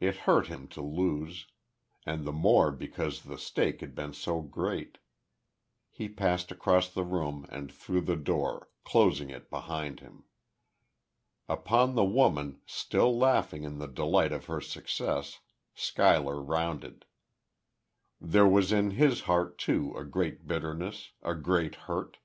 [0.00, 1.46] It hurt him to lose
[2.06, 4.96] and the more because the stake had been so great....
[5.90, 10.24] He passed across the room, and through the door, closing it behind him.
[11.46, 15.40] Upon the woman, still laughing in the delight of her success,
[15.74, 17.04] Schuyler rounded.
[18.18, 22.16] There was in his heart, too, a great bitterness a great hurt.